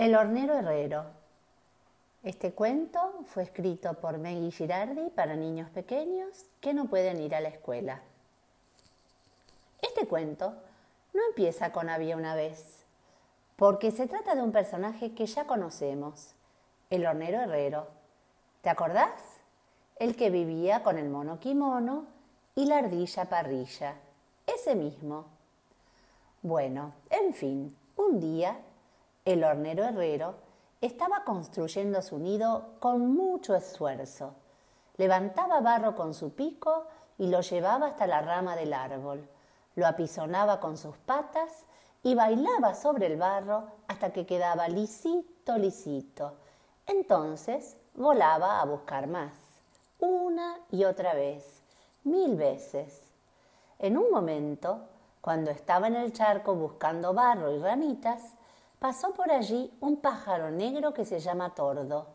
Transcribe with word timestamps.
El 0.00 0.14
hornero 0.14 0.54
herrero. 0.54 1.04
Este 2.22 2.54
cuento 2.54 3.22
fue 3.26 3.42
escrito 3.42 3.92
por 4.00 4.16
Maggie 4.16 4.50
Girardi 4.50 5.10
para 5.10 5.36
niños 5.36 5.68
pequeños 5.68 6.46
que 6.62 6.72
no 6.72 6.86
pueden 6.86 7.20
ir 7.20 7.34
a 7.34 7.40
la 7.42 7.50
escuela. 7.50 8.00
Este 9.82 10.08
cuento 10.08 10.54
no 11.12 11.20
empieza 11.28 11.70
con 11.72 11.90
había 11.90 12.16
una 12.16 12.34
vez, 12.34 12.82
porque 13.56 13.90
se 13.90 14.06
trata 14.06 14.34
de 14.34 14.40
un 14.40 14.52
personaje 14.52 15.12
que 15.12 15.26
ya 15.26 15.46
conocemos, 15.46 16.32
el 16.88 17.04
hornero 17.04 17.42
herrero. 17.42 17.88
¿Te 18.62 18.70
acordás? 18.70 19.20
El 19.96 20.16
que 20.16 20.30
vivía 20.30 20.82
con 20.82 20.96
el 20.96 21.10
mono 21.10 21.40
kimono 21.40 22.06
y 22.54 22.64
la 22.64 22.78
ardilla 22.78 23.28
parrilla. 23.28 23.96
Ese 24.46 24.74
mismo. 24.74 25.26
Bueno, 26.40 26.94
en 27.10 27.34
fin, 27.34 27.76
un 27.96 28.18
día 28.18 28.60
el 29.32 29.44
hornero 29.44 29.84
herrero 29.84 30.34
estaba 30.80 31.24
construyendo 31.24 32.02
su 32.02 32.18
nido 32.18 32.74
con 32.80 33.14
mucho 33.14 33.54
esfuerzo. 33.54 34.34
Levantaba 34.96 35.60
barro 35.60 35.94
con 35.94 36.14
su 36.14 36.34
pico 36.34 36.86
y 37.18 37.28
lo 37.28 37.40
llevaba 37.40 37.88
hasta 37.88 38.06
la 38.06 38.22
rama 38.22 38.56
del 38.56 38.72
árbol. 38.72 39.28
Lo 39.74 39.86
apisonaba 39.86 40.58
con 40.58 40.76
sus 40.76 40.96
patas 40.96 41.64
y 42.02 42.14
bailaba 42.14 42.74
sobre 42.74 43.06
el 43.06 43.16
barro 43.18 43.64
hasta 43.88 44.12
que 44.12 44.26
quedaba 44.26 44.68
lisito, 44.68 45.56
lisito. 45.58 46.34
Entonces 46.86 47.76
volaba 47.94 48.60
a 48.60 48.64
buscar 48.64 49.06
más, 49.06 49.34
una 49.98 50.58
y 50.70 50.84
otra 50.84 51.14
vez, 51.14 51.62
mil 52.04 52.36
veces. 52.36 53.02
En 53.78 53.96
un 53.96 54.10
momento, 54.10 54.86
cuando 55.20 55.50
estaba 55.50 55.88
en 55.88 55.96
el 55.96 56.12
charco 56.12 56.54
buscando 56.54 57.12
barro 57.12 57.54
y 57.54 57.58
ramitas, 57.58 58.34
pasó 58.80 59.12
por 59.12 59.30
allí 59.30 59.70
un 59.80 59.98
pájaro 60.00 60.50
negro 60.50 60.92
que 60.94 61.04
se 61.04 61.20
llama 61.20 61.54
tordo. 61.54 62.08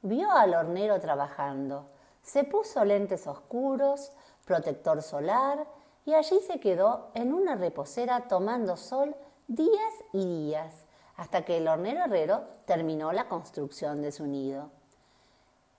Vio 0.00 0.30
al 0.30 0.54
hornero 0.54 1.00
trabajando, 1.00 1.86
se 2.22 2.44
puso 2.44 2.84
lentes 2.84 3.26
oscuros, 3.26 4.12
protector 4.44 5.02
solar 5.02 5.66
y 6.06 6.14
allí 6.14 6.38
se 6.46 6.60
quedó 6.60 7.10
en 7.14 7.34
una 7.34 7.56
reposera 7.56 8.28
tomando 8.28 8.76
sol 8.76 9.14
días 9.48 9.92
y 10.12 10.24
días, 10.24 10.86
hasta 11.16 11.44
que 11.44 11.56
el 11.56 11.66
hornero 11.66 12.04
herrero 12.04 12.44
terminó 12.64 13.12
la 13.12 13.28
construcción 13.28 14.00
de 14.00 14.12
su 14.12 14.24
nido. 14.24 14.70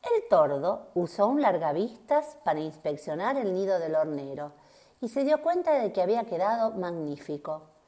El 0.03 0.27
tordo 0.30 0.88
usó 0.95 1.27
un 1.27 1.41
largavistas 1.41 2.38
para 2.43 2.59
inspeccionar 2.59 3.38
el 3.38 3.53
nido 3.53 3.80
del 3.80 3.95
hornero 3.95 4.52
y 4.99 5.08
se 5.08 5.23
dio 5.23 5.41
cuenta 5.41 5.75
de 5.75 5.93
que 5.93 6.02
había 6.02 6.25
quedado 6.25 6.71
magnífico. 6.71 7.78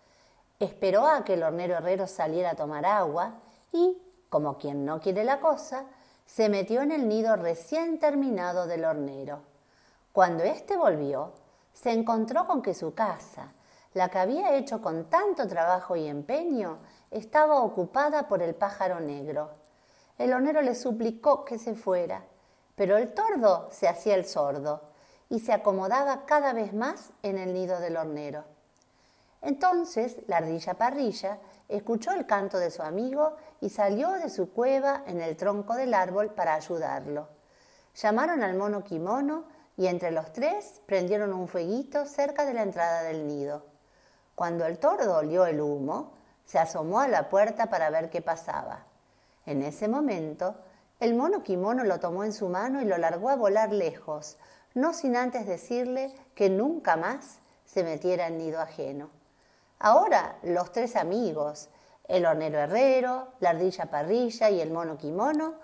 Esperó 0.62 1.08
a 1.08 1.24
que 1.24 1.34
el 1.34 1.42
hornero 1.42 1.74
herrero 1.74 2.06
saliera 2.06 2.52
a 2.52 2.56
tomar 2.56 2.86
agua 2.86 3.34
y, 3.72 3.98
como 4.30 4.60
quien 4.60 4.86
no 4.86 5.00
quiere 5.00 5.24
la 5.24 5.40
cosa, 5.40 5.86
se 6.28 6.50
metió 6.50 6.84
en 6.84 6.92
el 6.92 7.08
nido 7.08 7.36
recién 7.36 7.98
terminado 7.98 8.68
del 8.68 8.86
hornero. 8.86 9.40
Cuando 10.14 10.44
éste 10.44 10.78
volvió, 10.78 11.32
se 11.74 11.92
encontró 11.92 12.46
con 12.46 12.62
que 12.62 12.76
su 12.76 12.94
casa, 12.94 13.54
la 13.96 14.10
que 14.10 14.20
había 14.20 14.54
hecho 14.54 14.84
con 14.84 15.06
tanto 15.06 15.48
trabajo 15.48 15.96
y 15.96 16.08
empeño, 16.08 16.78
estaba 17.10 17.62
ocupada 17.62 18.28
por 18.28 18.44
el 18.44 18.54
pájaro 18.54 19.00
negro. 19.00 19.50
El 20.20 20.32
hornero 20.32 20.62
le 20.62 20.76
suplicó 20.76 21.44
que 21.44 21.58
se 21.58 21.74
fuera, 21.74 22.24
pero 22.76 22.98
el 22.98 23.16
tordo 23.16 23.68
se 23.72 23.88
hacía 23.88 24.14
el 24.14 24.26
sordo 24.26 24.84
y 25.28 25.40
se 25.40 25.54
acomodaba 25.54 26.28
cada 26.28 26.54
vez 26.54 26.72
más 26.72 27.14
en 27.24 27.40
el 27.40 27.52
nido 27.52 27.80
del 27.80 27.98
hornero. 27.98 28.44
Entonces 29.42 30.18
la 30.28 30.38
ardilla 30.38 30.76
parrilla 30.76 31.40
escuchó 31.68 32.12
el 32.12 32.26
canto 32.26 32.60
de 32.60 32.70
su 32.70 32.84
amigo 32.84 33.36
y 33.60 33.70
salió 33.70 34.12
de 34.12 34.30
su 34.30 34.52
cueva 34.52 35.04
en 35.08 35.22
el 35.22 35.36
tronco 35.36 35.76
del 35.76 35.94
árbol 35.94 36.30
para 36.30 36.54
ayudarlo. 36.54 37.28
Llamaron 37.96 38.44
al 38.44 38.56
mono 38.56 38.84
kimono 38.84 39.46
y 39.78 39.88
entre 39.88 40.12
los 40.12 40.32
tres 40.32 40.82
prendieron 40.86 41.34
un 41.34 41.48
fueguito 41.48 42.06
cerca 42.06 42.46
de 42.46 42.54
la 42.54 42.64
entrada 42.64 43.04
del 43.04 43.28
nido. 43.28 43.66
Cuando 44.36 44.66
el 44.66 44.78
tordo 44.80 45.18
olió 45.18 45.46
el 45.46 45.60
humo, 45.60 46.14
se 46.46 46.60
asomó 46.60 47.00
a 47.00 47.08
la 47.08 47.30
puerta 47.30 47.68
para 47.68 47.90
ver 47.90 48.10
qué 48.10 48.22
pasaba. 48.22 48.86
En 49.46 49.64
ese 49.64 49.88
momento, 49.88 50.56
el 51.00 51.16
mono 51.16 51.42
kimono 51.44 51.84
lo 51.84 52.00
tomó 52.00 52.24
en 52.24 52.34
su 52.34 52.48
mano 52.48 52.82
y 52.82 52.86
lo 52.86 52.98
largó 52.98 53.30
a 53.30 53.36
volar 53.36 53.72
lejos, 53.72 54.38
no 54.74 54.94
sin 54.94 55.16
antes 55.16 55.48
decirle 55.48 56.14
que 56.36 56.50
nunca 56.50 56.96
más 56.96 57.40
se 57.66 57.84
metiera 57.84 58.28
en 58.28 58.38
nido 58.38 58.62
ajeno. 58.62 59.21
Ahora 59.84 60.38
los 60.44 60.72
tres 60.72 60.96
amigos, 60.96 61.70
el 62.08 62.28
hornero 62.28 62.60
herrero, 62.60 63.30
la 63.40 63.50
ardilla 63.50 63.88
parrilla 63.88 64.48
y 64.52 64.62
el 64.62 64.70
mono 64.70 64.96
kimono, 64.96 65.56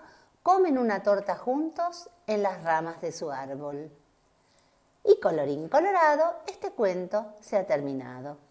comen 0.42 0.76
una 0.76 1.04
torta 1.04 1.36
juntos 1.36 2.10
en 2.26 2.42
las 2.42 2.64
ramas 2.64 3.00
de 3.00 3.12
su 3.12 3.30
árbol. 3.30 3.92
Y 5.04 5.20
colorín 5.20 5.68
colorado, 5.68 6.34
este 6.48 6.72
cuento 6.72 7.34
se 7.40 7.58
ha 7.58 7.66
terminado. 7.66 8.47